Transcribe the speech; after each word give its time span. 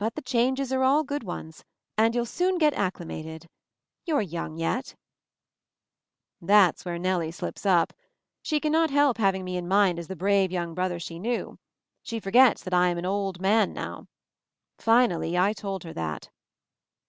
But 0.00 0.16
the 0.16 0.22
changes 0.22 0.72
are 0.72 0.82
all 0.82 1.04
good 1.04 1.22
ones, 1.22 1.64
and 1.96 2.16
you'll 2.16 2.26
soon 2.26 2.58
get— 2.58 2.74
acclimated. 2.74 3.46
You're 4.04 4.20
young 4.20 4.56
yet" 4.56 4.96
MOVING 6.40 6.46
THE 6.46 6.46
MOUNTAIN 6.46 6.46
21 6.46 6.46
That's 6.48 6.84
where 6.84 6.98
Nellie 6.98 7.30
slips 7.30 7.64
up. 7.64 7.92
She 8.42 8.58
cannot 8.58 8.90
help 8.90 9.18
having 9.18 9.44
me 9.44 9.56
in 9.56 9.68
mind 9.68 10.00
as 10.00 10.08
the 10.08 10.16
brave 10.16 10.50
young 10.50 10.74
brother 10.74 10.98
she 10.98 11.20
knew. 11.20 11.60
She 12.02 12.18
forgets 12.18 12.64
that 12.64 12.74
I 12.74 12.88
am 12.88 12.98
an 12.98 13.06
old 13.06 13.40
man 13.40 13.72
now. 13.72 14.08
Finally 14.78 15.38
I 15.38 15.52
told 15.52 15.84
her 15.84 15.92
that. 15.92 16.28